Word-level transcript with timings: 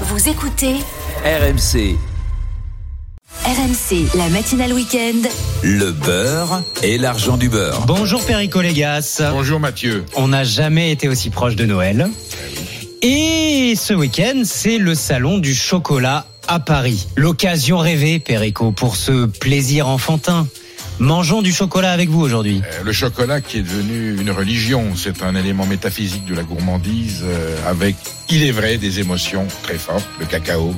Vous 0.00 0.28
écoutez 0.28 0.74
RMC, 1.24 1.96
RMC, 3.44 4.16
la 4.16 4.28
matinale 4.28 4.72
week-end. 4.72 5.28
le 5.62 5.92
beurre 5.92 6.62
et 6.82 6.98
l'argent 6.98 7.36
du 7.36 7.48
beurre. 7.48 7.84
Bonjour 7.86 8.24
Perico 8.24 8.60
Légas. 8.60 9.22
Bonjour 9.30 9.60
Mathieu. 9.60 10.04
On 10.16 10.28
n'a 10.28 10.42
jamais 10.42 10.90
été 10.90 11.08
aussi 11.08 11.30
proche 11.30 11.54
de 11.54 11.64
Noël. 11.64 12.08
Et 13.02 13.74
ce 13.76 13.94
week-end, 13.94 14.42
c'est 14.44 14.78
le 14.78 14.94
salon 14.96 15.38
du 15.38 15.54
chocolat 15.54 16.26
à 16.48 16.58
Paris. 16.58 17.06
L'occasion 17.16 17.78
rêvée, 17.78 18.18
Perico, 18.18 18.72
pour 18.72 18.96
ce 18.96 19.26
plaisir 19.26 19.86
enfantin. 19.88 20.48
Mangeons 21.00 21.42
du 21.42 21.52
chocolat 21.52 21.90
avec 21.90 22.08
vous 22.08 22.20
aujourd'hui. 22.20 22.62
Euh, 22.64 22.84
Le 22.84 22.92
chocolat 22.92 23.40
qui 23.40 23.58
est 23.58 23.62
devenu 23.62 24.20
une 24.20 24.30
religion, 24.30 24.94
c'est 24.94 25.22
un 25.22 25.34
élément 25.34 25.66
métaphysique 25.66 26.24
de 26.24 26.34
la 26.34 26.44
gourmandise 26.44 27.22
euh, 27.24 27.56
avec, 27.68 27.96
il 28.28 28.44
est 28.44 28.52
vrai, 28.52 28.78
des 28.78 29.00
émotions 29.00 29.46
très 29.64 29.76
fortes. 29.76 30.08
Le 30.20 30.26
cacao, 30.26 30.72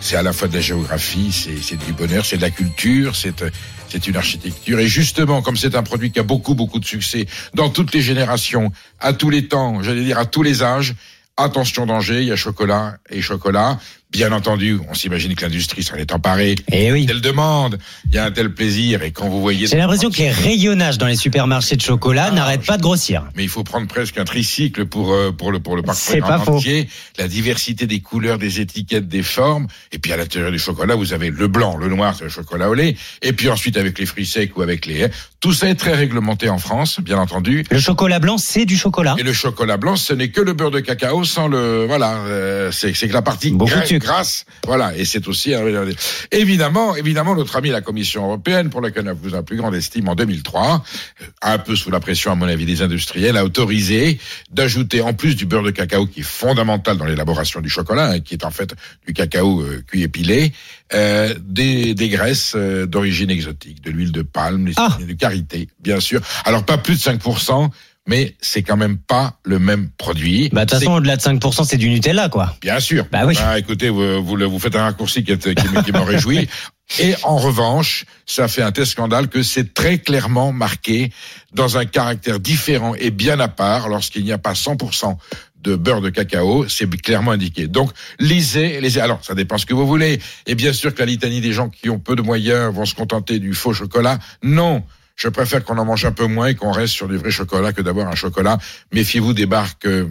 c'est 0.00 0.16
à 0.16 0.22
la 0.22 0.32
fois 0.32 0.48
de 0.48 0.54
la 0.54 0.60
géographie, 0.60 1.30
c'est 1.32 1.76
du 1.76 1.92
bonheur, 1.92 2.26
c'est 2.26 2.38
de 2.38 2.42
la 2.42 2.50
culture, 2.50 3.14
c'est 3.14 3.42
euh, 3.42 3.50
c'est 3.88 4.08
une 4.08 4.16
architecture. 4.16 4.80
Et 4.80 4.88
justement, 4.88 5.42
comme 5.42 5.56
c'est 5.56 5.76
un 5.76 5.82
produit 5.82 6.10
qui 6.10 6.18
a 6.18 6.22
beaucoup 6.24 6.54
beaucoup 6.54 6.80
de 6.80 6.84
succès 6.84 7.26
dans 7.54 7.68
toutes 7.68 7.94
les 7.94 8.00
générations, 8.00 8.72
à 8.98 9.12
tous 9.12 9.30
les 9.30 9.46
temps, 9.46 9.82
j'allais 9.82 10.02
dire 10.02 10.18
à 10.18 10.24
tous 10.24 10.42
les 10.42 10.62
âges. 10.62 10.94
Attention 11.36 11.86
danger, 11.86 12.20
il 12.20 12.28
y 12.28 12.32
a 12.32 12.36
chocolat 12.36 12.96
et 13.10 13.22
chocolat. 13.22 13.78
Bien 14.12 14.30
entendu, 14.32 14.78
on 14.90 14.94
s'imagine 14.94 15.34
que 15.34 15.42
l'industrie 15.42 15.82
s'en 15.82 15.94
est 15.96 16.12
emparée. 16.12 16.54
Eh 16.70 16.92
oui. 16.92 17.06
Elle 17.08 17.22
demande, 17.22 17.78
il 18.10 18.14
y 18.14 18.18
a 18.18 18.24
un 18.26 18.30
tel 18.30 18.52
plaisir, 18.52 19.02
et 19.02 19.10
quand 19.10 19.28
vous 19.30 19.40
voyez... 19.40 19.66
J'ai 19.66 19.78
l'impression 19.78 20.10
que 20.10 20.18
les 20.18 20.30
rayonnages 20.30 20.98
dans 20.98 21.06
les 21.06 21.16
supermarchés 21.16 21.76
de 21.76 21.80
chocolat 21.80 22.26
Ah, 22.28 22.34
n'arrêtent 22.34 22.66
pas 22.66 22.76
de 22.76 22.82
grossir. 22.82 23.24
mais 23.36 23.42
il 23.42 23.48
faut 23.48 23.64
prendre 23.64 23.86
presque 23.86 24.18
un 24.18 24.24
tricycle 24.24 24.84
pour 24.84 25.12
euh, 25.12 25.32
pour 25.32 25.50
le 25.50 25.60
pour 25.60 25.76
le 25.76 25.82
pas 25.82 25.92
en 25.92 26.38
faux. 26.40 26.52
entier. 26.56 26.88
La 27.18 27.26
diversité 27.26 27.86
des 27.86 28.00
couleurs, 28.00 28.36
des 28.38 28.60
étiquettes, 28.60 29.08
des 29.08 29.22
formes, 29.22 29.66
et 29.92 29.98
puis 29.98 30.12
à 30.12 30.18
l'intérieur 30.18 30.50
du 30.52 30.58
chocolat, 30.58 30.94
vous 30.94 31.14
avez 31.14 31.30
le 31.30 31.48
blanc, 31.48 31.78
le 31.78 31.88
noir, 31.88 32.14
c'est 32.14 32.24
le 32.24 32.30
chocolat 32.30 32.68
au 32.68 32.74
lait, 32.74 32.96
et 33.22 33.32
puis 33.32 33.48
ensuite 33.48 33.78
avec 33.78 33.98
les 33.98 34.04
fruits 34.06 34.26
secs 34.26 34.54
ou 34.56 34.62
avec 34.62 34.84
les 34.84 35.08
tout 35.42 35.52
ça 35.52 35.68
est 35.68 35.74
très 35.74 35.92
réglementé 35.94 36.48
en 36.48 36.58
France, 36.58 37.00
bien 37.00 37.18
entendu. 37.18 37.64
Le 37.68 37.80
chocolat 37.80 38.20
blanc, 38.20 38.38
c'est 38.38 38.64
du 38.64 38.76
chocolat. 38.76 39.16
Et 39.18 39.24
le 39.24 39.32
chocolat 39.32 39.76
blanc, 39.76 39.96
ce 39.96 40.12
n'est 40.14 40.28
que 40.28 40.40
le 40.40 40.52
beurre 40.52 40.70
de 40.70 40.78
cacao 40.78 41.24
sans 41.24 41.48
le 41.48 41.84
voilà, 41.86 42.14
euh, 42.26 42.70
c'est 42.70 42.92
que 42.92 43.12
la 43.12 43.22
partie 43.22 43.50
gra- 43.50 43.98
grasse, 43.98 44.46
voilà, 44.64 44.96
et 44.96 45.04
c'est 45.04 45.26
aussi 45.26 45.52
euh, 45.52 45.92
évidemment 46.30 46.94
évidemment 46.94 47.34
notre 47.34 47.56
ami 47.56 47.70
la 47.70 47.80
Commission 47.80 48.24
européenne 48.24 48.70
pour 48.70 48.80
laquelle 48.80 49.04
nous 49.04 49.10
avons 49.10 49.36
la 49.36 49.42
plus 49.42 49.56
grande 49.56 49.74
estime 49.74 50.08
en 50.08 50.14
2003, 50.14 50.84
euh, 51.22 51.24
un 51.42 51.58
peu 51.58 51.74
sous 51.74 51.90
la 51.90 51.98
pression 51.98 52.30
à 52.30 52.36
mon 52.36 52.46
avis 52.46 52.64
des 52.64 52.80
industriels, 52.82 53.36
a 53.36 53.44
autorisé 53.44 54.20
d'ajouter 54.52 55.00
en 55.02 55.12
plus 55.12 55.34
du 55.34 55.44
beurre 55.46 55.64
de 55.64 55.72
cacao 55.72 56.06
qui 56.06 56.20
est 56.20 56.22
fondamental 56.22 56.96
dans 56.96 57.04
l'élaboration 57.04 57.60
du 57.60 57.68
chocolat, 57.68 58.10
hein, 58.12 58.20
qui 58.20 58.34
est 58.34 58.44
en 58.44 58.52
fait 58.52 58.74
du 59.08 59.12
cacao 59.12 59.60
euh, 59.62 59.82
cuit 59.88 60.02
et 60.02 60.08
pilé, 60.08 60.52
euh, 60.94 61.34
des, 61.40 61.94
des 61.94 62.08
graisses 62.08 62.52
euh, 62.56 62.86
d'origine 62.86 63.30
exotique, 63.30 63.82
de 63.82 63.90
l'huile 63.90 64.12
de 64.12 64.22
palme, 64.22 64.64
des 64.66 64.72
Ah. 64.76 64.96
de 65.00 65.12
karité, 65.14 65.68
bien 65.80 66.00
sûr. 66.00 66.20
Alors 66.44 66.64
pas 66.64 66.78
plus 66.78 66.94
de 66.94 67.00
5%, 67.00 67.70
mais 68.08 68.34
c'est 68.40 68.62
quand 68.62 68.76
même 68.76 68.98
pas 68.98 69.38
le 69.44 69.58
même 69.58 69.88
produit. 69.96 70.48
Bah, 70.52 70.64
de 70.64 70.70
toute 70.70 70.80
façon, 70.80 70.94
au-delà 70.94 71.16
de 71.16 71.22
5%, 71.22 71.64
c'est 71.64 71.76
du 71.76 71.88
Nutella, 71.88 72.28
quoi. 72.28 72.56
Bien 72.60 72.80
sûr. 72.80 73.06
Bah 73.12 73.22
oui. 73.26 73.36
Ah, 73.40 73.58
écoutez, 73.58 73.88
vous, 73.90 74.22
vous, 74.24 74.36
vous 74.50 74.58
faites 74.58 74.74
un 74.76 74.82
raccourci 74.82 75.22
qui, 75.24 75.32
est- 75.32 75.54
qui, 75.54 75.68
me- 75.68 75.82
qui 75.82 75.92
me 75.92 76.00
réjouit. 76.00 76.48
Et 76.98 77.14
en 77.22 77.38
revanche, 77.38 78.04
ça 78.26 78.48
fait 78.48 78.60
un 78.60 78.70
tel 78.72 78.86
scandale 78.86 79.28
que 79.28 79.42
c'est 79.42 79.72
très 79.72 79.96
clairement 79.98 80.52
marqué 80.52 81.10
dans 81.54 81.78
un 81.78 81.86
caractère 81.86 82.38
différent 82.38 82.94
et 82.96 83.10
bien 83.10 83.40
à 83.40 83.48
part 83.48 83.88
lorsqu'il 83.88 84.24
n'y 84.24 84.32
a 84.32 84.36
pas 84.36 84.52
100% 84.52 85.16
de 85.62 85.76
beurre 85.76 86.00
de 86.00 86.10
cacao, 86.10 86.68
c'est 86.68 86.88
clairement 87.00 87.32
indiqué. 87.32 87.66
Donc, 87.68 87.90
lisez, 88.18 88.80
lisez. 88.80 89.00
Alors, 89.00 89.24
ça 89.24 89.34
dépend 89.34 89.58
ce 89.58 89.66
que 89.66 89.74
vous 89.74 89.86
voulez. 89.86 90.20
Et 90.46 90.54
bien 90.54 90.72
sûr 90.72 90.94
que 90.94 91.00
la 91.00 91.06
litanie 91.06 91.40
des 91.40 91.52
gens 91.52 91.68
qui 91.68 91.90
ont 91.90 91.98
peu 91.98 92.16
de 92.16 92.22
moyens 92.22 92.72
vont 92.72 92.84
se 92.84 92.94
contenter 92.94 93.38
du 93.38 93.54
faux 93.54 93.72
chocolat. 93.72 94.18
Non. 94.42 94.82
Je 95.16 95.28
préfère 95.28 95.62
qu'on 95.62 95.78
en 95.78 95.84
mange 95.84 96.04
un 96.04 96.12
peu 96.12 96.26
moins 96.26 96.48
et 96.48 96.54
qu'on 96.54 96.72
reste 96.72 96.94
sur 96.94 97.06
du 97.06 97.16
vrai 97.16 97.30
chocolat 97.30 97.72
que 97.72 97.82
d'avoir 97.82 98.08
un 98.08 98.14
chocolat. 98.14 98.58
Méfiez-vous 98.92 99.34
des 99.34 99.46
marques 99.46 99.86
euh, 99.86 100.08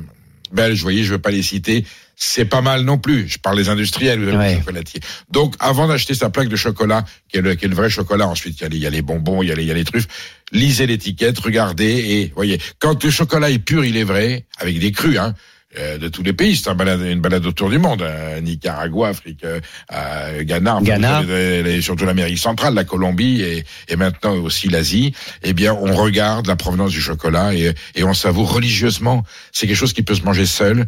belges, 0.53 0.78
vous 0.78 0.84
voyez, 0.84 1.03
je 1.03 1.12
veux 1.13 1.19
pas 1.19 1.31
les 1.31 1.44
citer. 1.44 1.85
C'est 2.16 2.45
pas 2.45 2.62
mal 2.62 2.84
non 2.84 3.00
plus. 3.00 3.28
Je 3.28 3.39
parle 3.39 3.57
des 3.57 3.69
industriels, 3.69 4.23
vous 4.23 4.29
avez 4.29 4.57
chocolatiers. 4.57 5.01
Donc, 5.31 5.56
avant 5.59 5.88
d'acheter 5.88 6.13
sa 6.13 6.29
plaque 6.29 6.50
de 6.50 6.56
chocolat, 6.56 7.03
qui 7.29 7.38
est 7.38 7.41
le, 7.41 7.56
qui 7.56 7.66
est 7.66 7.67
le 7.67 7.75
vrai 7.75 7.89
chocolat, 7.89 8.28
ensuite 8.28 8.59
il 8.59 8.63
y, 8.63 8.66
a 8.66 8.69
les, 8.69 8.78
il 8.78 8.84
y 8.84 8.88
a 8.88 8.91
les 8.91 9.01
bonbons, 9.01 9.41
il 9.41 9.50
y 9.50 9.51
a 9.51 9.56
les, 9.56 9.63
il 9.63 9.67
y 9.67 9.72
a 9.72 9.73
les 9.73 9.84
truffes. 9.84 10.07
Lisez 10.51 10.85
l'étiquette, 10.85 11.40
regardez 11.40 11.85
et 11.85 12.31
voyez. 12.35 12.59
Quand 12.79 13.03
le 13.03 13.09
chocolat 13.09 13.50
est 13.50 13.59
pur, 13.59 13.84
il 13.85 13.97
est 13.97 14.03
vrai, 14.03 14.45
avec 14.57 14.78
des 14.78 14.91
crus, 14.91 15.17
hein. 15.17 15.34
Euh, 15.80 15.98
de 15.98 16.08
tous 16.09 16.24
les 16.24 16.34
pays, 16.34 16.56
c'est 16.56 16.70
un 16.70 16.76
balade, 16.76 17.02
une 17.02 17.22
balade 17.22 17.46
autour 17.46 17.70
du 17.70 17.78
monde, 17.80 18.02
euh, 18.02 18.42
Nicaragua, 18.42 19.09
Afrique, 19.09 19.44
euh, 19.44 19.59
euh, 19.94 20.44
Ghana, 20.44 20.80
Ghana. 20.82 21.22
les- 21.24 21.64
les- 21.64 21.82
surtout 21.82 22.06
l'Amérique 22.06 22.38
centrale, 22.40 22.74
la 22.74 22.84
Colombie 22.84 23.42
et, 23.42 23.64
et 23.88 23.96
maintenant 23.96 24.36
aussi 24.36 24.68
l'Asie. 24.70 25.14
Eh 25.44 25.54
bien, 25.54 25.74
on 25.74 25.96
regarde 25.96 26.48
la 26.48 26.56
provenance 26.56 26.92
du 26.92 27.02
chocolat 27.02 27.54
et, 27.54 27.74
et 27.96 28.04
on 28.04 28.14
savoure 28.14 28.54
religieusement. 28.54 29.24
C'est 29.52 29.68
quelque 29.68 29.78
chose 29.78 29.94
qui 29.94 30.04
peut 30.04 30.16
se 30.16 30.24
manger 30.24 30.46
seul, 30.46 30.86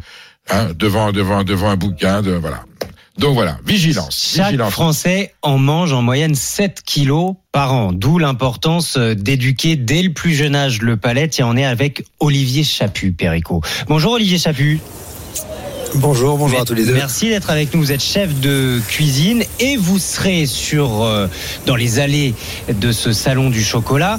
hein, 0.50 0.68
devant 0.74 1.12
devant 1.12 1.42
devant 1.44 1.70
un 1.70 1.76
bouquin, 1.76 2.20
de 2.22 2.32
voilà. 2.32 2.64
Donc 3.18 3.34
voilà, 3.34 3.58
vigilance, 3.64 4.32
Chaque 4.36 4.46
vigilance. 4.46 4.72
Français 4.72 5.34
en 5.42 5.56
mange 5.56 5.92
en 5.92 6.02
moyenne 6.02 6.34
7 6.34 6.82
kilos 6.84 7.34
par 7.52 7.72
an. 7.72 7.92
D'où 7.92 8.18
l'importance 8.18 8.96
euh, 8.96 9.14
d'éduquer 9.14 9.76
dès 9.76 10.02
le 10.02 10.12
plus 10.12 10.34
jeune 10.34 10.56
âge 10.56 10.82
le 10.82 10.96
palais. 10.96 11.28
Tiens, 11.28 11.46
on 11.48 11.56
est 11.56 11.64
avec 11.64 12.04
Olivier 12.18 12.64
Chaput, 12.64 13.12
Perico. 13.12 13.62
Bonjour 13.86 14.14
Olivier 14.14 14.38
Chaput. 14.38 14.80
Bonjour, 15.94 16.38
bonjour 16.38 16.60
à 16.60 16.64
tous 16.64 16.74
les 16.74 16.86
deux. 16.86 16.94
Merci 16.94 17.28
d'être 17.28 17.50
avec 17.50 17.72
nous. 17.72 17.80
Vous 17.80 17.92
êtes 17.92 18.02
chef 18.02 18.40
de 18.40 18.80
cuisine 18.88 19.44
et 19.60 19.76
vous 19.76 20.00
serez 20.00 20.46
sur 20.46 21.04
euh, 21.04 21.28
dans 21.66 21.76
les 21.76 22.00
allées 22.00 22.34
de 22.68 22.90
ce 22.90 23.12
salon 23.12 23.48
du 23.48 23.62
chocolat 23.62 24.18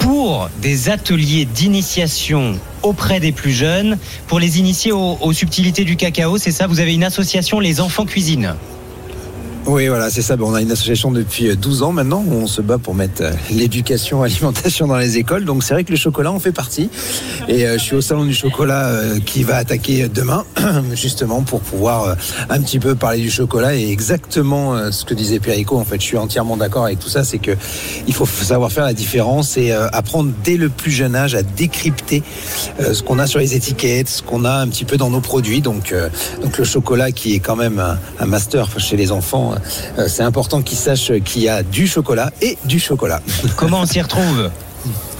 pour 0.00 0.50
des 0.60 0.88
ateliers 0.88 1.44
d'initiation 1.44 2.58
auprès 2.82 3.20
des 3.20 3.32
plus 3.32 3.52
jeunes, 3.52 3.98
pour 4.26 4.40
les 4.40 4.58
initier 4.58 4.92
aux, 4.92 5.32
subtilités 5.32 5.84
du 5.84 5.96
cacao. 5.96 6.38
C'est 6.38 6.52
ça 6.52 6.66
Vous 6.66 6.80
avez 6.80 6.94
une 6.94 7.04
association, 7.04 7.60
les 7.60 7.80
enfants 7.80 8.06
cuisine. 8.06 8.54
Oui, 9.68 9.86
voilà, 9.88 10.08
c'est 10.08 10.22
ça. 10.22 10.34
On 10.40 10.54
a 10.54 10.62
une 10.62 10.72
association 10.72 11.10
depuis 11.10 11.48
euh, 11.48 11.54
12 11.54 11.82
ans 11.82 11.92
maintenant 11.92 12.24
où 12.26 12.32
on 12.32 12.46
se 12.46 12.62
bat 12.62 12.78
pour 12.78 12.94
mettre 12.94 13.20
euh, 13.22 13.32
l'éducation, 13.50 14.22
l'alimentation 14.22 14.86
dans 14.86 14.96
les 14.96 15.18
écoles. 15.18 15.44
Donc 15.44 15.62
c'est 15.62 15.74
vrai 15.74 15.84
que 15.84 15.90
le 15.90 15.98
chocolat 15.98 16.32
en 16.32 16.38
fait 16.38 16.52
partie. 16.52 16.88
Et 17.48 17.66
euh, 17.66 17.74
je 17.74 17.82
suis 17.82 17.94
au 17.94 18.00
salon 18.00 18.24
du 18.24 18.32
chocolat 18.32 18.86
euh, 18.86 19.18
qui 19.20 19.42
va 19.42 19.56
attaquer 19.56 20.08
demain, 20.08 20.46
justement 20.94 21.42
pour 21.42 21.60
pouvoir 21.60 22.04
euh, 22.04 22.14
un 22.48 22.62
petit 22.62 22.78
peu 22.78 22.94
parler 22.94 23.20
du 23.20 23.30
chocolat 23.30 23.74
et 23.74 23.90
exactement 23.90 24.74
euh, 24.74 24.90
ce 24.90 25.04
que 25.04 25.12
disait 25.12 25.38
Perico. 25.38 25.76
En 25.76 25.84
fait, 25.84 26.00
je 26.00 26.06
suis 26.06 26.16
entièrement 26.16 26.56
d'accord 26.56 26.86
avec 26.86 26.98
tout 26.98 27.10
ça. 27.10 27.22
C'est 27.22 27.38
que 27.38 27.52
il 28.06 28.14
faut 28.14 28.24
savoir 28.24 28.72
faire 28.72 28.84
la 28.84 28.94
différence 28.94 29.58
et 29.58 29.72
euh, 29.72 29.88
apprendre 29.92 30.32
dès 30.44 30.56
le 30.56 30.70
plus 30.70 30.90
jeune 30.90 31.14
âge 31.14 31.34
à 31.34 31.42
décrypter 31.42 32.22
euh, 32.80 32.94
ce 32.94 33.02
qu'on 33.02 33.18
a 33.18 33.26
sur 33.26 33.38
les 33.38 33.54
étiquettes, 33.54 34.08
ce 34.08 34.22
qu'on 34.22 34.46
a 34.46 34.54
un 34.54 34.68
petit 34.68 34.86
peu 34.86 34.96
dans 34.96 35.10
nos 35.10 35.20
produits. 35.20 35.60
Donc, 35.60 35.92
euh, 35.92 36.08
le 36.58 36.64
chocolat 36.64 37.12
qui 37.12 37.34
est 37.34 37.38
quand 37.38 37.54
même 37.54 37.80
un 38.18 38.26
master 38.26 38.68
chez 38.80 38.96
les 38.96 39.12
enfants, 39.12 39.54
euh, 39.98 40.08
c'est 40.08 40.22
important 40.22 40.62
qu'ils 40.62 40.78
sachent 40.78 41.12
qu'il 41.24 41.42
y 41.42 41.48
a 41.48 41.62
du 41.62 41.86
chocolat 41.86 42.30
et 42.40 42.58
du 42.64 42.78
chocolat. 42.78 43.20
Comment 43.56 43.80
on 43.80 43.86
s'y 43.86 44.00
retrouve? 44.00 44.50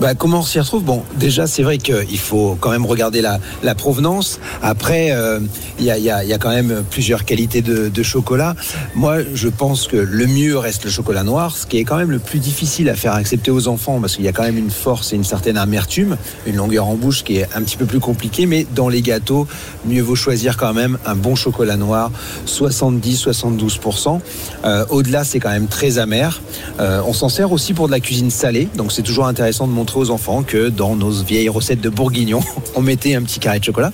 Bah, 0.00 0.14
comment 0.14 0.38
on 0.38 0.42
s'y 0.42 0.58
retrouve? 0.58 0.82
Bon, 0.82 1.02
déjà, 1.16 1.46
c'est 1.46 1.62
vrai 1.62 1.76
qu'il 1.76 2.18
faut 2.18 2.56
quand 2.58 2.70
même 2.70 2.86
regarder 2.86 3.20
la, 3.20 3.74
provenance. 3.74 4.40
Après, 4.62 5.10
euh, 5.10 5.40
il 5.78 5.84
y, 5.84 6.10
a, 6.10 6.38
quand 6.38 6.48
même 6.48 6.82
plusieurs 6.90 7.26
qualités 7.26 7.60
de, 7.60 7.90
de 7.90 8.02
chocolat. 8.02 8.56
Moi, 8.94 9.18
je 9.34 9.48
pense 9.48 9.88
que 9.88 9.98
le 9.98 10.26
mieux 10.26 10.56
reste 10.56 10.86
le 10.86 10.90
chocolat 10.90 11.22
noir, 11.22 11.54
ce 11.54 11.66
qui 11.66 11.76
est 11.76 11.84
quand 11.84 11.98
même 11.98 12.10
le 12.10 12.18
plus 12.18 12.38
difficile 12.38 12.88
à 12.88 12.94
faire 12.94 13.12
accepter 13.12 13.50
aux 13.50 13.68
enfants, 13.68 14.00
parce 14.00 14.16
qu'il 14.16 14.24
y 14.24 14.28
a 14.28 14.32
quand 14.32 14.42
même 14.42 14.56
une 14.56 14.70
force 14.70 15.12
et 15.12 15.16
une 15.16 15.24
certaine 15.24 15.58
amertume, 15.58 16.16
une 16.46 16.56
longueur 16.56 16.86
en 16.86 16.94
bouche 16.94 17.22
qui 17.22 17.36
est 17.36 17.48
un 17.54 17.60
petit 17.60 17.76
peu 17.76 17.84
plus 17.84 18.00
compliquée, 18.00 18.46
mais 18.46 18.66
dans 18.74 18.88
les 18.88 19.02
gâteaux, 19.02 19.46
mieux 19.84 20.02
vaut 20.02 20.16
choisir 20.16 20.56
quand 20.56 20.72
même 20.72 20.96
un 21.04 21.14
bon 21.14 21.34
chocolat 21.34 21.76
noir, 21.76 22.10
70-72%. 22.46 24.20
Euh, 24.64 24.86
Au-delà, 24.88 25.24
c'est 25.24 25.40
quand 25.40 25.50
même 25.50 25.66
très 25.68 25.98
amer. 25.98 26.40
Euh, 26.80 27.02
on 27.06 27.12
s'en 27.12 27.28
sert 27.28 27.52
aussi 27.52 27.74
pour 27.74 27.86
de 27.86 27.92
la 27.92 28.00
cuisine 28.00 28.30
salée, 28.30 28.66
donc 28.76 28.92
c'est 28.92 29.02
toujours 29.02 29.26
intéressant 29.26 29.66
de 29.66 29.72
montrer 29.72 29.89
aux 29.98 30.10
enfants 30.10 30.42
que 30.42 30.68
dans 30.68 30.96
nos 30.96 31.10
vieilles 31.10 31.48
recettes 31.48 31.80
de 31.80 31.88
bourguignon, 31.88 32.40
on 32.74 32.82
mettait 32.82 33.14
un 33.14 33.22
petit 33.22 33.38
carré 33.38 33.58
de 33.58 33.64
chocolat. 33.64 33.92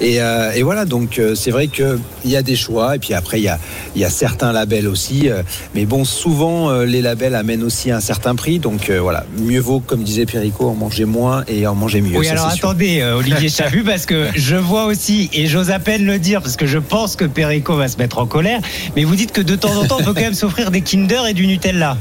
Et, 0.00 0.20
euh, 0.20 0.52
et 0.52 0.62
voilà, 0.62 0.84
donc 0.84 1.18
euh, 1.18 1.34
c'est 1.34 1.50
vrai 1.50 1.68
qu'il 1.68 1.98
y 2.24 2.36
a 2.36 2.42
des 2.42 2.56
choix, 2.56 2.96
et 2.96 2.98
puis 2.98 3.14
après 3.14 3.40
il 3.40 3.44
y 3.44 3.48
a, 3.48 3.58
il 3.94 4.00
y 4.00 4.04
a 4.04 4.10
certains 4.10 4.52
labels 4.52 4.88
aussi, 4.88 5.28
euh, 5.28 5.42
mais 5.74 5.86
bon, 5.86 6.04
souvent 6.04 6.72
les 6.82 7.02
labels 7.02 7.34
amènent 7.34 7.62
aussi 7.62 7.90
un 7.90 8.00
certain 8.00 8.34
prix, 8.34 8.58
donc 8.58 8.90
euh, 8.90 9.00
voilà, 9.00 9.24
mieux 9.38 9.60
vaut, 9.60 9.80
comme 9.80 10.02
disait 10.02 10.26
Perico, 10.26 10.68
en 10.68 10.74
manger 10.74 11.04
moins 11.04 11.44
et 11.48 11.66
en 11.66 11.74
manger 11.74 12.00
mieux. 12.00 12.18
Oui, 12.18 12.26
ça, 12.26 12.32
alors 12.32 12.52
sûr. 12.52 12.68
attendez, 12.68 13.02
Olivier 13.02 13.48
Chaput, 13.60 13.82
parce 13.82 14.06
que 14.06 14.26
je 14.34 14.56
vois 14.56 14.84
aussi, 14.84 15.30
et 15.32 15.46
j'ose 15.46 15.70
à 15.70 15.78
peine 15.78 16.04
le 16.04 16.18
dire, 16.18 16.42
parce 16.42 16.56
que 16.56 16.66
je 16.66 16.78
pense 16.78 17.16
que 17.16 17.24
Perico 17.24 17.74
va 17.76 17.88
se 17.88 17.96
mettre 17.98 18.18
en 18.18 18.26
colère, 18.26 18.60
mais 18.96 19.04
vous 19.04 19.16
dites 19.16 19.32
que 19.32 19.40
de 19.40 19.56
temps 19.56 19.76
en 19.76 19.86
temps, 19.86 19.98
on 20.00 20.04
peut 20.04 20.14
quand 20.14 20.20
même 20.20 20.34
s'offrir 20.34 20.70
des 20.70 20.80
Kinder 20.80 21.26
et 21.28 21.34
du 21.34 21.46
Nutella. 21.46 21.96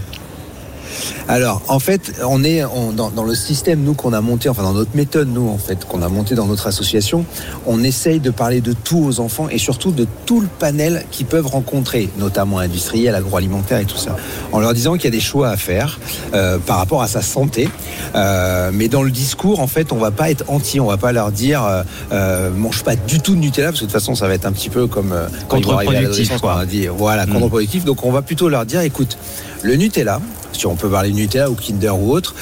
Alors, 1.27 1.61
en 1.67 1.79
fait, 1.79 2.13
on 2.27 2.43
est 2.43 2.63
on- 2.65 2.91
dans, 2.91 3.09
dans 3.09 3.23
le 3.23 3.35
système, 3.35 3.81
nous, 3.83 3.93
qu'on 3.93 4.13
a 4.13 4.21
monté, 4.21 4.49
enfin, 4.49 4.63
dans 4.63 4.73
notre 4.73 4.95
méthode, 4.95 5.27
nous, 5.31 5.47
en 5.47 5.57
fait, 5.57 5.85
qu'on 5.85 6.01
a 6.01 6.09
monté 6.09 6.35
dans 6.35 6.45
notre 6.47 6.67
association, 6.67 7.25
on 7.65 7.83
essaye 7.83 8.19
de 8.19 8.31
parler 8.31 8.61
de 8.61 8.73
tout 8.73 8.99
aux 8.99 9.19
enfants 9.19 9.47
et 9.49 9.57
surtout 9.57 9.91
de 9.91 10.07
tout 10.25 10.41
le 10.41 10.47
panel 10.47 11.05
qu'ils 11.11 11.25
peuvent 11.25 11.47
rencontrer, 11.47 12.09
notamment 12.17 12.59
industriel, 12.59 13.15
agroalimentaire 13.15 13.79
et 13.79 13.85
tout 13.85 13.97
ça, 13.97 14.15
en 14.51 14.59
leur 14.59 14.73
disant 14.73 14.93
qu'il 14.95 15.05
y 15.05 15.07
a 15.07 15.11
des 15.11 15.19
choix 15.19 15.49
à 15.49 15.57
faire 15.57 15.99
euh, 16.33 16.57
par 16.57 16.77
rapport 16.77 17.01
à 17.01 17.07
sa 17.07 17.21
santé. 17.21 17.69
Euh, 18.15 18.71
mais 18.73 18.87
dans 18.87 19.03
le 19.03 19.11
discours, 19.11 19.59
en 19.59 19.67
fait, 19.67 19.91
on 19.91 19.97
va 19.97 20.11
pas 20.11 20.29
être 20.31 20.43
anti, 20.47 20.79
on 20.79 20.87
va 20.87 20.97
pas 20.97 21.11
leur 21.11 21.31
dire 21.31 21.83
euh, 22.11 22.49
mange 22.51 22.83
pas 22.83 22.95
du 22.95 23.19
tout 23.19 23.35
de 23.35 23.39
Nutella, 23.39 23.67
parce 23.69 23.79
que 23.79 23.85
de 23.85 23.91
toute 23.91 23.99
façon, 23.99 24.15
ça 24.15 24.27
va 24.27 24.33
être 24.33 24.45
un 24.45 24.51
petit 24.51 24.69
peu 24.69 24.87
comme 24.87 25.13
quand 25.47 25.57
à 25.77 25.83
l'adolescence, 25.83 26.41
quoi. 26.41 26.53
on 26.55 26.59
va 26.59 26.65
dire, 26.65 26.93
voilà, 26.95 27.25
Mm. 27.25 27.33
contre-productif. 27.33 27.85
Donc, 27.85 28.03
on 28.03 28.11
va 28.11 28.21
plutôt 28.21 28.49
leur 28.49 28.65
dire, 28.65 28.81
écoute, 28.81 29.17
le 29.61 29.75
Nutella, 29.75 30.19
on 30.67 30.75
peut 30.75 30.89
parler 30.89 31.11
de 31.11 31.15
Nutella 31.15 31.49
ou 31.49 31.55
Kinder 31.55 31.91
ou 31.99 32.11
autre, 32.11 32.35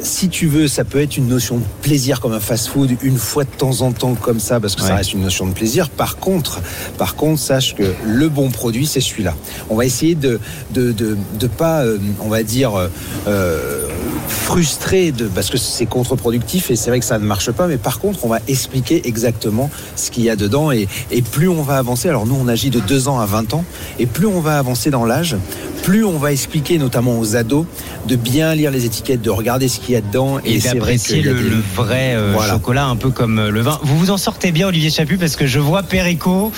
si 0.00 0.28
tu 0.28 0.46
veux, 0.46 0.68
ça 0.68 0.84
peut 0.84 1.00
être 1.00 1.16
une 1.16 1.26
notion 1.26 1.56
de 1.58 1.64
plaisir 1.82 2.20
comme 2.20 2.32
un 2.32 2.38
fast-food 2.38 2.96
une 3.02 3.18
fois 3.18 3.42
de 3.42 3.50
temps 3.50 3.80
en 3.80 3.90
temps 3.90 4.14
comme 4.14 4.38
ça, 4.38 4.60
parce 4.60 4.76
que 4.76 4.80
ça 4.82 4.94
reste 4.94 5.12
une 5.12 5.22
notion 5.22 5.44
de 5.46 5.52
plaisir. 5.52 5.90
Par 5.90 6.18
contre, 6.18 6.60
par 6.98 7.16
contre, 7.16 7.40
sache 7.40 7.74
que 7.74 7.92
le 8.06 8.28
bon 8.28 8.50
produit, 8.50 8.86
c'est 8.86 9.00
celui-là. 9.00 9.34
On 9.70 9.74
va 9.74 9.84
essayer 9.86 10.14
de 10.14 10.38
de 10.72 10.92
de, 10.92 11.16
de 11.40 11.46
pas, 11.48 11.82
euh, 11.82 11.98
on 12.20 12.28
va 12.28 12.44
dire. 12.44 12.76
euh, 12.78 12.88
euh, 13.26 13.87
frustré 14.28 15.10
de 15.12 15.26
parce 15.26 15.50
que 15.50 15.56
c'est 15.58 15.86
contre-productif 15.86 16.70
et 16.70 16.76
c'est 16.76 16.90
vrai 16.90 17.00
que 17.00 17.04
ça 17.06 17.18
ne 17.18 17.24
marche 17.24 17.50
pas 17.50 17.66
mais 17.66 17.76
par 17.78 17.98
contre 17.98 18.24
on 18.24 18.28
va 18.28 18.38
expliquer 18.48 19.06
exactement 19.08 19.70
ce 19.96 20.10
qu'il 20.10 20.24
y 20.24 20.30
a 20.30 20.36
dedans 20.36 20.70
et, 20.70 20.86
et 21.10 21.22
plus 21.22 21.48
on 21.48 21.62
va 21.62 21.78
avancer 21.78 22.08
alors 22.08 22.26
nous 22.26 22.36
on 22.40 22.48
agit 22.48 22.70
de 22.70 22.80
2 22.80 23.08
ans 23.08 23.18
à 23.20 23.26
20 23.26 23.54
ans 23.54 23.64
et 23.98 24.06
plus 24.06 24.26
on 24.26 24.40
va 24.40 24.58
avancer 24.58 24.90
dans 24.90 25.04
l'âge 25.04 25.36
plus 25.82 26.04
on 26.04 26.18
va 26.18 26.32
expliquer 26.32 26.76
notamment 26.78 27.18
aux 27.18 27.36
ados 27.36 27.64
de 28.06 28.16
bien 28.16 28.54
lire 28.54 28.70
les 28.70 28.84
étiquettes 28.84 29.22
de 29.22 29.30
regarder 29.30 29.68
ce 29.68 29.80
qu'il 29.80 29.94
y 29.94 29.96
a 29.96 30.00
dedans 30.00 30.38
Et, 30.44 30.58
vrai 30.58 30.74
d'apprécier 30.74 31.22
le, 31.22 31.34
des- 31.34 31.42
le 31.42 31.56
vrai 31.74 32.14
euh, 32.14 32.32
Voilà. 32.34 32.52
chocolat, 32.54 32.84
un 32.86 32.96
peu 32.96 33.10
comme 33.10 33.38
euh, 33.38 33.50
le 33.50 33.60
vin. 33.60 33.78
Vous 33.82 33.98
vous 33.98 34.10
en 34.10 34.16
sortez 34.16 34.50
bien, 34.50 34.68
Olivier 34.68 34.90
Chaput, 34.90 35.16
parce 35.18 35.36
que 35.36 35.46
je 35.46 35.58
vois 35.60 35.82
Perico, 35.82 36.52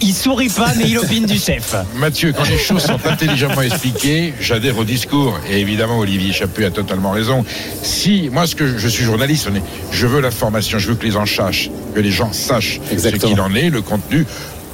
il 0.00 0.12
sourit 0.14 0.48
pas, 0.48 0.72
mais 0.76 0.84
il 0.88 0.98
opine 0.98 1.26
du 1.26 1.38
chef. 1.38 1.74
Mathieu, 1.96 2.32
quand 2.36 2.48
les 2.48 2.58
choses 2.58 2.82
sont 2.82 2.98
intelligemment 3.06 3.62
expliquées, 3.62 4.32
j'adhère 4.40 4.78
au 4.78 4.84
discours. 4.84 5.38
Et 5.50 5.60
évidemment, 5.60 5.98
Olivier 5.98 6.32
Chaput 6.32 6.64
a 6.64 6.70
totalement 6.70 7.11
raison. 7.12 7.44
Si, 7.82 8.28
moi, 8.32 8.46
ce 8.46 8.54
que 8.56 8.78
je, 8.78 8.88
suis 8.88 9.04
journaliste, 9.04 9.48
on 9.50 9.54
est- 9.54 9.62
je 9.92 10.06
veux 10.06 10.20
l'information, 10.20 10.78
je 10.78 10.88
veux 10.88 10.94
que 10.96 11.04
les 11.04 11.12
gens 11.12 11.26
sachent, 11.26 11.70
que 11.94 12.00
les 12.00 12.10
gens 12.10 12.32
sachent 12.32 12.80
Exactement. 12.90 13.22
ce 13.22 13.26
qu'il 13.34 13.40
en 13.40 13.54
est, 13.54 13.70
le 13.70 13.82
contenu. 13.82 14.26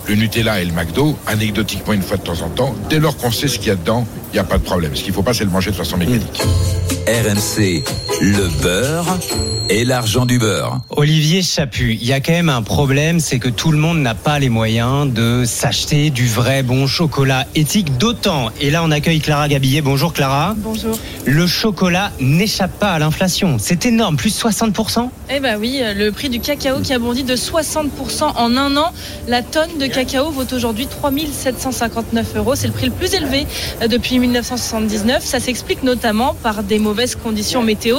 Le 0.09 0.15
Nutella 0.15 0.63
et 0.63 0.65
le 0.65 0.73
McDo, 0.73 1.19
anecdotiquement 1.27 1.93
une 1.93 2.01
fois 2.01 2.17
de 2.17 2.23
temps 2.23 2.41
en 2.43 2.49
temps, 2.49 2.75
dès 2.89 2.99
lors 2.99 3.15
qu'on 3.19 3.31
sait 3.31 3.47
ce 3.47 3.59
qu'il 3.59 3.69
y 3.69 3.73
a 3.73 3.75
dedans, 3.75 4.07
il 4.33 4.37
n'y 4.37 4.39
a 4.39 4.45
pas 4.45 4.57
de 4.57 4.63
problème. 4.63 4.97
Ce 4.97 5.03
qu'il 5.03 5.11
ne 5.11 5.15
faut 5.15 5.23
pas, 5.23 5.35
c'est 5.35 5.45
le 5.45 5.51
manger 5.51 5.71
de 5.71 5.77
façon 5.77 5.99
mécanique. 5.99 6.41
RMC, 7.09 7.83
le 8.21 8.63
beurre 8.63 9.17
et 9.71 9.87
l'argent 9.87 10.27
du 10.27 10.39
beurre. 10.39 10.81
Olivier 10.91 11.43
Chaput, 11.43 11.95
il 11.95 12.07
y 12.07 12.13
a 12.13 12.21
quand 12.21 12.33
même 12.33 12.51
un 12.51 12.61
problème, 12.61 13.19
c'est 13.19 13.39
que 13.39 13.49
tout 13.49 13.73
le 13.73 13.79
monde 13.79 14.01
n'a 14.01 14.15
pas 14.15 14.39
les 14.39 14.51
moyens 14.51 15.11
de 15.11 15.45
s'acheter 15.47 16.11
du 16.11 16.27
vrai 16.27 16.63
bon 16.63 16.87
chocolat 16.87 17.47
éthique, 17.55 17.97
d'autant, 17.97 18.51
et 18.61 18.71
là 18.71 18.83
on 18.85 18.91
accueille 18.91 19.21
Clara 19.21 19.49
Gabillet. 19.49 19.81
Bonjour 19.81 20.13
Clara. 20.13 20.55
Bonjour. 20.59 20.99
Le 21.25 21.47
chocolat 21.47 22.13
n'échappe 22.21 22.79
pas 22.79 22.93
à 22.93 22.99
l'inflation. 22.99 23.57
C'est 23.59 23.87
énorme, 23.87 24.17
plus 24.17 24.39
60%. 24.39 25.09
Eh 25.31 25.41
ben 25.41 25.59
oui, 25.59 25.81
le 25.95 26.11
prix 26.11 26.29
du 26.29 26.41
cacao 26.41 26.81
qui 26.81 26.93
a 26.93 26.99
bondi 26.99 27.23
de 27.23 27.37
60% 27.37 27.89
en 28.37 28.57
un 28.57 28.77
an. 28.77 28.93
La 29.29 29.43
tonne 29.43 29.79
de 29.79 29.87
cacao 29.87 30.31
vaut 30.31 30.47
aujourd'hui 30.53 30.87
3759 30.87 32.37
euros. 32.37 32.55
C'est 32.55 32.67
le 32.67 32.73
prix 32.73 32.87
le 32.87 32.93
plus 32.93 33.15
élevé 33.15 33.47
euh, 33.83 33.89
depuis 33.89 34.19
1979. 34.19 35.23
Ça 35.23 35.39
s'explique 35.39 35.83
notamment 35.83 36.35
par 36.43 36.63
des 36.63 36.79
conditions 37.07 37.63
météo, 37.63 37.97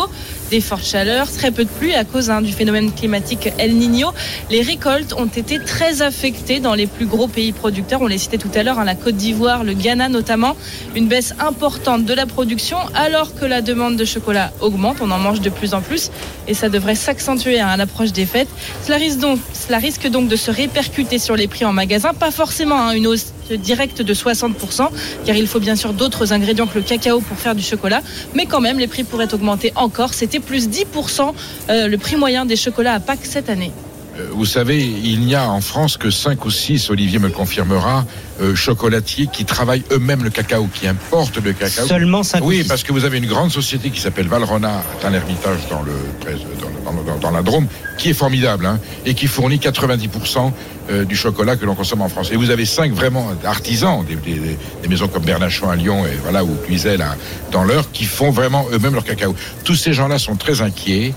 des 0.50 0.62
fortes 0.62 0.86
chaleurs, 0.86 1.32
très 1.32 1.52
peu 1.52 1.64
de 1.64 1.70
pluie 1.70 1.94
à 1.96 2.04
cause 2.04 2.30
hein, 2.30 2.42
du 2.42 2.52
phénomène 2.52 2.92
climatique 2.92 3.50
El 3.58 3.76
Niño. 3.76 4.10
Les 4.50 4.62
récoltes 4.62 5.14
ont 5.14 5.28
été 5.28 5.60
très 5.60 6.02
affectées 6.02 6.60
dans 6.60 6.74
les 6.74 6.88
plus 6.88 7.06
gros 7.06 7.28
pays 7.28 7.52
producteurs. 7.52 8.02
On 8.02 8.08
les 8.08 8.18
citait 8.18 8.38
tout 8.38 8.52
à 8.56 8.64
l'heure, 8.64 8.80
hein, 8.80 8.86
la 8.86 8.96
Côte 8.96 9.16
d'Ivoire, 9.16 9.64
le 9.64 9.74
Ghana 9.74 10.10
notamment. 10.10 10.56
Une 10.96 11.08
baisse 11.08 11.34
importante 11.40 12.06
de 12.06 12.14
la 12.14 12.26
production 12.26 12.78
alors 12.96 13.36
que 13.36 13.46
la 13.46 13.62
demande 13.62 13.96
de 13.96 14.06
chocolat 14.06 14.52
augmente. 14.60 14.98
On 15.02 15.12
en 15.12 15.20
mange 15.20 15.42
de 15.42 15.50
plus 15.50 15.74
en 15.74 15.82
plus 15.82 16.12
et 16.48 16.54
ça 16.54 16.70
devrait 16.70 16.96
s'accentuer 16.96 17.60
hein, 17.60 17.68
à 17.68 17.78
l'approche 17.78 18.12
des 18.12 18.26
fêtes. 18.26 18.50
Cela 18.84 18.98
risque, 18.98 19.20
donc, 19.20 19.40
cela 19.54 19.78
risque 19.78 20.08
donc 20.08 20.28
de 20.28 20.36
se 20.36 20.52
répercuter 20.52 21.20
sur 21.20 21.36
les 21.36 21.48
prix 21.48 21.66
en 21.66 21.74
magasin. 21.74 22.14
Pas 22.14 22.32
forcément 22.32 22.92
une 22.92 23.08
hausse 23.08 23.34
directe 23.54 24.02
de 24.02 24.14
60%, 24.14 24.90
car 25.26 25.36
il 25.36 25.48
faut 25.48 25.60
bien 25.60 25.76
sûr 25.76 25.94
d'autres 25.94 26.34
ingrédients 26.34 26.68
que 26.68 26.78
le 26.78 26.84
cacao 26.84 27.20
pour 27.20 27.38
faire 27.38 27.56
du 27.56 27.64
chocolat, 27.64 28.02
mais 28.34 28.46
quand 28.46 28.62
même 28.62 28.80
les 28.80 28.88
prix 28.88 29.04
pourraient 29.04 29.34
augmenter 29.34 29.72
encore. 29.76 30.14
C'était 30.14 30.40
plus 30.40 30.70
10% 30.70 31.34
euh, 31.70 31.88
le 31.88 31.98
prix 31.98 32.16
moyen 32.16 32.46
des 32.46 32.56
chocolats 32.56 32.94
à 32.94 33.00
Pâques 33.00 33.26
cette 33.26 33.50
année. 33.50 33.72
Euh, 34.20 34.28
Vous 34.32 34.46
savez, 34.46 34.84
il 34.86 35.22
n'y 35.22 35.36
a 35.36 35.50
en 35.50 35.62
France 35.62 35.98
que 35.98 36.10
5 36.12 36.44
ou 36.46 36.52
6, 36.52 36.90
Olivier 36.90 37.20
me 37.20 37.28
le 37.28 37.34
confirmera, 37.34 38.06
euh, 38.42 38.56
chocolatiers 38.56 39.28
qui 39.32 39.46
travaillent 39.46 39.84
eux-mêmes 39.92 40.24
le 40.24 40.30
cacao, 40.30 40.68
qui 40.74 40.88
importent 40.88 41.38
le 41.44 41.54
cacao. 41.54 41.86
Seulement 41.88 42.24
5 42.24 42.44
Oui, 42.44 42.64
parce 42.68 42.84
que 42.84 42.92
vous 42.92 43.06
avez 43.06 43.18
une 43.18 43.28
grande 43.28 43.52
société 43.52 43.90
qui 43.90 44.00
s'appelle 44.02 44.28
Valrhona, 44.28 44.84
c'est 45.00 45.08
un 45.08 45.14
ermitage 45.14 45.60
dans, 45.70 45.82
le, 45.82 45.92
dans, 46.26 46.92
dans- 46.92 47.04
dans- 47.04 47.20
dans 47.20 47.32
la 47.32 47.42
Drôme, 47.44 47.68
qui 47.98 48.10
est 48.10 48.14
formidable 48.14 48.66
hein, 48.66 48.80
et 49.06 49.14
qui 49.14 49.28
fournit 49.28 49.58
90% 49.60 50.52
euh, 50.90 51.06
du 51.06 51.16
chocolat 51.16 51.56
que 51.56 51.66
l'on 51.66 51.76
consomme 51.76 52.02
en 52.02 52.10
France. 52.10 52.30
Et 52.32 52.36
vous 52.36 52.50
avez 52.50 52.66
cinq 52.66 52.92
vraiment 52.94 53.28
artisans, 53.46 54.04
des, 54.06 54.16
des- 54.16 54.58
des 54.82 54.88
maisons 54.88 55.08
comme 55.08 55.24
Bernachon 55.24 55.70
à 55.70 55.76
Lyon 55.76 56.06
et 56.06 56.16
voilà 56.24 56.44
ou 56.44 56.56
Puisel 56.66 57.02
à- 57.02 57.16
dans 57.52 57.64
l'heure, 57.64 57.92
qui 57.92 58.06
font 58.06 58.32
vraiment 58.32 58.66
eux-mêmes 58.74 58.94
leur 58.96 59.04
cacao. 59.04 59.36
Tous 59.64 59.76
ces 59.76 59.94
gens-là 59.94 60.18
sont 60.18 60.36
très 60.36 60.62
inquiets 60.62 61.14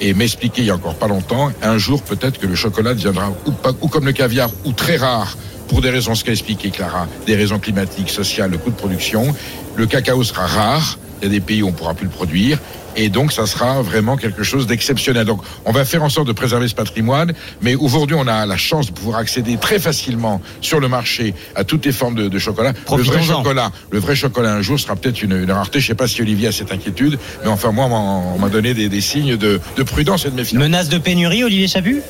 et 0.00 0.14
m'expliquer 0.14 0.62
il 0.62 0.66
y 0.66 0.70
a 0.70 0.74
encore 0.74 0.94
pas 0.94 1.08
longtemps, 1.08 1.50
un 1.62 1.78
jour 1.78 2.02
peut-être 2.02 2.38
que 2.38 2.46
le 2.46 2.54
chocolat 2.54 2.94
deviendra 2.94 3.32
ou, 3.46 3.52
pas, 3.52 3.72
ou 3.80 3.88
comme 3.88 4.06
le 4.06 4.12
caviar 4.12 4.50
ou 4.64 4.72
très 4.72 4.96
rare 4.96 5.36
pour 5.68 5.80
des 5.80 5.90
raisons, 5.90 6.14
ce 6.14 6.24
qu'a 6.24 6.32
expliqué 6.32 6.70
Clara, 6.70 7.08
des 7.26 7.34
raisons 7.34 7.58
climatiques, 7.58 8.10
sociales, 8.10 8.50
le 8.50 8.58
coût 8.58 8.70
de 8.70 8.76
production. 8.76 9.34
Le 9.76 9.86
cacao 9.86 10.22
sera 10.22 10.46
rare, 10.46 10.98
il 11.20 11.24
y 11.24 11.26
a 11.26 11.30
des 11.30 11.40
pays 11.40 11.62
où 11.62 11.68
on 11.68 11.70
ne 11.70 11.76
pourra 11.76 11.94
plus 11.94 12.04
le 12.06 12.10
produire, 12.12 12.58
et 12.98 13.08
donc 13.10 13.32
ça 13.32 13.46
sera 13.46 13.82
vraiment 13.82 14.16
quelque 14.16 14.42
chose 14.42 14.66
d'exceptionnel. 14.66 15.24
Donc 15.26 15.40
on 15.64 15.72
va 15.72 15.84
faire 15.84 16.02
en 16.02 16.08
sorte 16.08 16.26
de 16.26 16.32
préserver 16.32 16.66
ce 16.68 16.74
patrimoine, 16.74 17.32
mais 17.62 17.74
aujourd'hui 17.74 18.16
on 18.18 18.26
a 18.26 18.46
la 18.46 18.56
chance 18.56 18.86
de 18.86 18.92
pouvoir 18.92 19.18
accéder 19.18 19.56
très 19.58 19.78
facilement 19.78 20.40
sur 20.60 20.80
le 20.80 20.88
marché 20.88 21.34
à 21.54 21.64
toutes 21.64 21.84
les 21.84 21.92
formes 21.92 22.14
de, 22.14 22.28
de 22.28 22.38
chocolat. 22.38 22.72
Le 22.96 23.02
vrai 23.02 23.18
chocolat, 23.38 23.70
le 23.90 23.98
vrai 23.98 24.16
chocolat 24.16 24.52
un 24.54 24.62
jour 24.62 24.78
sera 24.80 24.96
peut-être 24.96 25.22
une, 25.22 25.32
une 25.32 25.50
rareté. 25.52 25.80
Je 25.80 25.84
ne 25.84 25.88
sais 25.88 25.94
pas 25.94 26.08
si 26.08 26.22
Olivier 26.22 26.48
a 26.48 26.52
cette 26.52 26.72
inquiétude, 26.72 27.18
mais 27.42 27.50
enfin 27.50 27.70
moi 27.72 27.86
on 27.86 27.88
m'a- 27.90 28.26
on 28.36 28.38
m'a 28.38 28.48
donné 28.48 28.72
des, 28.74 28.88
des 28.88 29.00
signes 29.00 29.36
de, 29.36 29.60
de 29.76 29.82
prudence 29.82 30.24
et 30.26 30.30
de 30.30 30.34
méfiance. 30.36 30.60
Menace 30.62 30.88
de 30.88 30.98
pénurie, 30.98 31.44
Olivier 31.44 31.68
Chaput 31.68 32.02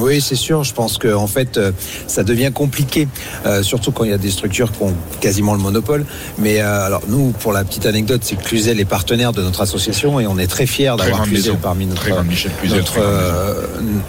Oui, 0.00 0.20
c'est 0.20 0.34
sûr. 0.36 0.64
Je 0.64 0.72
pense 0.74 0.98
que 0.98 1.12
en 1.14 1.26
fait, 1.26 1.56
euh, 1.58 1.72
ça 2.06 2.22
devient 2.24 2.50
compliqué, 2.52 3.08
euh, 3.46 3.62
surtout 3.62 3.92
quand 3.92 4.04
il 4.04 4.10
y 4.10 4.14
a 4.14 4.18
des 4.18 4.30
structures 4.30 4.72
qui 4.72 4.82
ont 4.82 4.94
quasiment 5.20 5.52
le 5.54 5.60
monopole. 5.60 6.04
Mais 6.38 6.60
euh, 6.60 6.86
alors 6.86 7.02
nous, 7.08 7.30
pour 7.40 7.52
la 7.52 7.64
petite 7.64 7.86
anecdote, 7.86 8.22
c'est 8.24 8.36
que 8.36 8.42
Cluzel 8.44 8.80
est 8.80 8.84
partenaire 8.84 9.32
de 9.32 9.42
notre 9.42 9.60
association 9.60 10.18
et 10.20 10.26
on 10.26 10.38
est 10.38 10.46
très 10.46 10.66
fiers 10.66 10.94
d'avoir 10.98 11.22
Cluzel 11.24 11.56
parmi 11.62 11.86
notre 11.86 12.00
Très 12.02 12.22
Michel 12.24 12.50
Cluzel, 12.60 12.78
notre 12.78 12.92
très 12.92 13.00
grande 13.00 13.12
maison. 13.12 14.02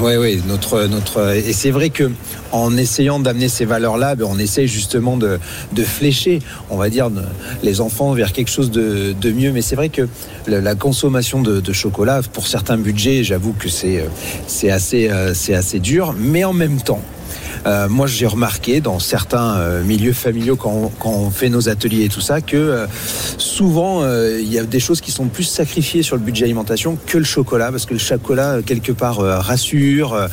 euh, 0.00 0.04
ouais, 0.04 0.16
ouais, 0.16 0.38
notre 0.46 0.84
notre. 0.86 1.34
Et 1.34 1.52
c'est 1.52 1.70
vrai 1.70 1.90
que 1.90 2.10
en 2.52 2.76
essayant 2.76 3.18
d'amener 3.18 3.48
ces 3.48 3.64
valeurs-là, 3.64 4.14
ben, 4.14 4.26
on 4.28 4.38
essaye 4.38 4.68
justement 4.68 5.16
de 5.16 5.38
de 5.72 5.82
flécher, 5.82 6.40
on 6.70 6.76
va 6.76 6.90
dire, 6.90 7.10
les 7.62 7.80
enfants 7.80 8.12
vers 8.12 8.32
quelque 8.32 8.50
chose 8.50 8.70
de, 8.70 9.14
de 9.18 9.32
mieux. 9.32 9.52
Mais 9.52 9.62
c'est 9.62 9.76
vrai 9.76 9.88
que 9.88 10.08
la, 10.46 10.60
la 10.60 10.74
consommation 10.74 11.40
de, 11.40 11.60
de 11.60 11.72
chocolat, 11.72 12.20
pour 12.32 12.46
certains 12.46 12.76
budgets, 12.76 13.24
j'avoue 13.24 13.54
que 13.58 13.68
c'est 13.68 14.04
c'est 14.46 14.70
assez 14.70 15.10
c'est 15.34 15.54
assez 15.54 15.78
dur, 15.78 16.14
mais 16.18 16.44
en 16.44 16.52
même 16.52 16.80
temps. 16.80 17.02
euh, 17.66 17.88
moi, 17.88 18.06
j'ai 18.06 18.26
remarqué 18.26 18.80
dans 18.80 18.98
certains 18.98 19.56
euh, 19.56 19.84
milieux 19.84 20.12
familiaux, 20.12 20.56
quand 20.56 20.90
on, 21.04 21.30
fait 21.30 21.48
nos 21.48 21.68
ateliers 21.68 22.04
et 22.04 22.08
tout 22.08 22.20
ça, 22.20 22.40
que 22.40 22.56
euh, 22.56 22.86
souvent, 23.38 24.02
il 24.04 24.52
y 24.52 24.58
a 24.58 24.64
des 24.64 24.80
choses 24.80 25.00
qui 25.00 25.10
sont 25.10 25.26
plus 25.26 25.44
sacrifiées 25.44 26.02
sur 26.02 26.16
le 26.16 26.22
budget 26.22 26.44
alimentation 26.44 26.98
que 27.06 27.18
le 27.18 27.24
chocolat, 27.24 27.70
parce 27.70 27.86
que 27.86 27.94
le 27.94 28.00
chocolat, 28.00 28.58
quelque 28.64 28.92
part, 28.92 29.18
rassure. 29.18 30.28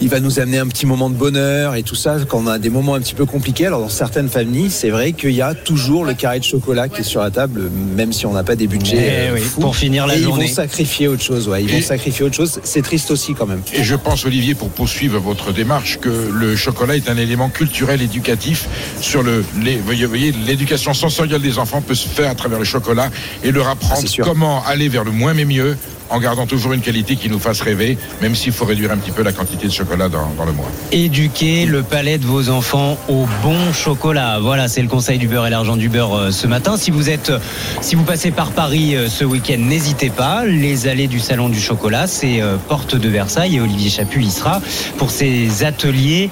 Il 0.00 0.08
va 0.08 0.20
nous 0.20 0.38
amener 0.40 0.58
un 0.58 0.66
petit 0.66 0.86
moment 0.86 1.08
de 1.08 1.14
bonheur 1.14 1.74
et 1.76 1.82
tout 1.82 1.94
ça 1.94 2.16
quand 2.28 2.38
on 2.44 2.46
a 2.46 2.58
des 2.58 2.70
moments 2.70 2.94
un 2.94 3.00
petit 3.00 3.14
peu 3.14 3.26
compliqués. 3.26 3.66
Alors 3.66 3.80
dans 3.80 3.88
certaines 3.88 4.28
familles, 4.28 4.70
c'est 4.70 4.90
vrai 4.90 5.12
qu'il 5.12 5.30
y 5.32 5.40
a 5.42 5.54
toujours 5.54 6.04
le 6.04 6.14
carré 6.14 6.38
de 6.40 6.44
chocolat 6.44 6.88
qui 6.88 7.00
est 7.00 7.04
sur 7.04 7.20
la 7.22 7.30
table, 7.30 7.70
même 7.96 8.12
si 8.12 8.26
on 8.26 8.32
n'a 8.32 8.42
pas 8.44 8.56
des 8.56 8.66
budgets 8.66 8.96
Eh 8.98 9.28
euh, 9.30 9.34
oui, 9.34 9.40
fous. 9.40 9.60
pour 9.60 9.76
finir 9.76 10.06
la 10.06 10.16
et 10.16 10.22
journée. 10.22 10.44
Ils 10.44 10.48
vont 10.48 10.54
sacrifier 10.54 11.08
autre 11.08 11.22
chose. 11.22 11.48
Ouais, 11.48 11.62
ils 11.62 11.70
vont 11.70 11.78
Et- 11.78 11.82
sacrifier 11.82 12.24
autre 12.26 12.34
chose. 12.36 12.60
C'est 12.64 12.82
triste 12.82 13.10
aussi 13.10 13.34
quand 13.34 13.46
même. 13.46 13.62
Et 13.72 13.84
je 13.84 13.94
pense, 13.94 14.24
Olivier, 14.26 14.54
pour 14.54 14.68
poursuivre 14.68 15.18
votre 15.20 15.52
démarche, 15.52 15.98
que 16.00 16.10
le 16.32 16.56
chocolat 16.56 16.96
est 16.96 17.08
un 17.08 17.16
élément 17.16 17.48
culturel 17.48 18.02
éducatif 18.02 18.68
sur 19.00 19.22
le, 19.22 19.44
les, 19.62 19.76
voyez, 19.78 20.06
voyez, 20.06 20.32
l'éducation 20.46 20.92
sensorielle 20.94 21.40
des 21.42 21.58
enfants 21.58 21.80
peut 21.80 21.94
se 21.94 22.08
faire 22.08 22.30
à 22.30 22.34
travers 22.34 22.58
le 22.58 22.64
chocolat 22.64 23.10
et 23.42 23.52
leur 23.52 23.68
Ah, 23.68 23.72
apprendre 23.72 24.02
comment 24.22 24.62
aller 24.66 24.88
vers 24.88 25.04
le 25.04 25.10
moins 25.12 25.34
mais 25.34 25.44
mieux 25.44 25.76
en 26.14 26.20
gardant 26.20 26.46
toujours 26.46 26.72
une 26.72 26.80
qualité 26.80 27.16
qui 27.16 27.28
nous 27.28 27.40
fasse 27.40 27.60
rêver, 27.60 27.98
même 28.22 28.36
s'il 28.36 28.52
faut 28.52 28.64
réduire 28.64 28.92
un 28.92 28.96
petit 28.96 29.10
peu 29.10 29.22
la 29.22 29.32
quantité 29.32 29.66
de 29.66 29.72
chocolat 29.72 30.08
dans, 30.08 30.44
le 30.46 30.52
mois. 30.52 30.70
Éduquer 30.92 31.66
le 31.66 31.82
palais 31.82 32.18
de 32.18 32.24
vos 32.24 32.50
enfants 32.50 32.96
au 33.08 33.26
bon 33.42 33.72
chocolat. 33.72 34.38
Voilà, 34.40 34.68
c'est 34.68 34.82
le 34.82 34.88
conseil 34.88 35.18
du 35.18 35.26
beurre 35.26 35.48
et 35.48 35.50
l'argent 35.50 35.76
du 35.76 35.88
beurre 35.88 36.14
euh, 36.14 36.30
ce 36.30 36.46
matin. 36.46 36.76
Si 36.76 36.92
vous 36.92 37.10
êtes, 37.10 37.32
si 37.80 37.96
vous 37.96 38.04
passez 38.04 38.30
par 38.30 38.52
Paris 38.52 38.94
euh, 38.94 39.08
ce 39.08 39.24
week-end, 39.24 39.58
n'hésitez 39.58 40.10
pas. 40.10 40.44
Les 40.44 40.86
allées 40.86 41.08
du 41.08 41.18
salon 41.18 41.48
du 41.48 41.60
chocolat, 41.60 42.06
c'est 42.06 42.40
euh, 42.40 42.56
porte 42.68 42.94
de 42.94 43.08
Versailles 43.08 43.56
et 43.56 43.60
Olivier 43.60 43.90
Chaput 43.90 44.22
y 44.22 44.30
sera 44.30 44.60
pour 44.98 45.10
ses 45.10 45.64
ateliers 45.64 46.30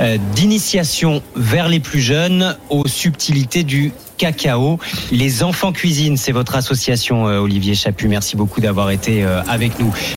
euh, 0.00 0.18
d'initiation 0.34 1.22
vers 1.34 1.68
les 1.68 1.80
plus 1.80 2.00
jeunes 2.00 2.56
aux 2.70 2.86
subtilités 2.86 3.64
du 3.64 3.92
cacao. 4.16 4.78
Les 5.10 5.42
enfants 5.42 5.72
cuisine, 5.72 6.16
c'est 6.16 6.32
votre 6.32 6.54
association, 6.54 7.28
euh, 7.28 7.38
Olivier 7.38 7.74
Chaput. 7.74 8.08
Merci 8.08 8.36
beaucoup 8.36 8.60
d'avoir 8.60 8.90
été 8.90 9.24
euh, 9.24 9.42
avec 9.48 9.78
nous. 9.78 9.92